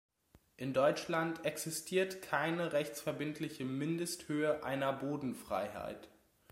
[0.57, 6.09] In Deutschland existiert keine rechtsverbindliche Mindesthöhe einer Bodenfreiheit.